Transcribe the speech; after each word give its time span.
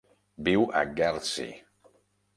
Viu 0.47 0.63
a 0.79 0.81
Guernsey. 1.01 1.55